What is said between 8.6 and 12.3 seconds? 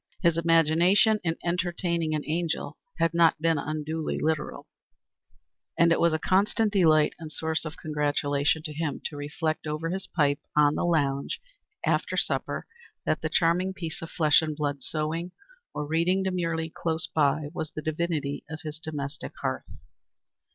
to him to reflect over his pipe on the lounge after